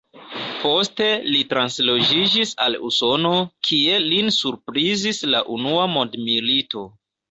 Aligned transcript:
Poste 0.61 1.09
li 1.35 1.41
transloĝiĝis 1.51 2.55
al 2.67 2.79
Usono, 2.91 3.35
kie 3.71 4.03
lin 4.09 4.35
surprizis 4.41 5.25
la 5.35 5.47
unua 5.61 5.89
mondmilito. 5.97 6.89